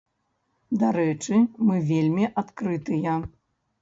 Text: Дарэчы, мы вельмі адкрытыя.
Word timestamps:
Дарэчы, 0.83 1.35
мы 1.67 1.75
вельмі 1.93 2.25
адкрытыя. 2.43 3.13